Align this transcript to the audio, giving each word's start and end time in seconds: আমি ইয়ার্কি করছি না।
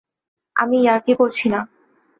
আমি 0.55 0.77
ইয়ার্কি 0.81 1.13
করছি 1.15 1.45
না। 1.49 1.59